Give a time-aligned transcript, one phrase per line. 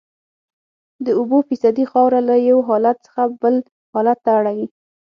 [1.05, 3.55] د اوبو فیصدي خاوره له یو حالت څخه بل
[3.93, 4.67] حالت ته اړوي